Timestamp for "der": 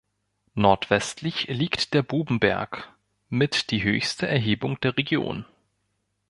1.93-2.01, 4.81-4.97